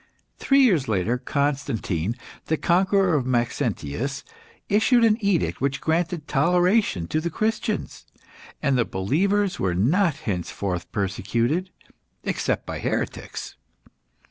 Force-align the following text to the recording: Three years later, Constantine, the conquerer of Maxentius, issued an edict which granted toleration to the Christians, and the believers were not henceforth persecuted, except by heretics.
Three 0.39 0.61
years 0.61 0.87
later, 0.87 1.19
Constantine, 1.19 2.15
the 2.47 2.57
conquerer 2.57 3.13
of 3.13 3.27
Maxentius, 3.27 4.23
issued 4.67 5.03
an 5.03 5.15
edict 5.23 5.61
which 5.61 5.79
granted 5.79 6.27
toleration 6.27 7.05
to 7.09 7.21
the 7.21 7.29
Christians, 7.29 8.07
and 8.63 8.79
the 8.79 8.83
believers 8.83 9.59
were 9.59 9.75
not 9.75 10.15
henceforth 10.15 10.91
persecuted, 10.91 11.69
except 12.23 12.65
by 12.65 12.79
heretics. 12.79 13.55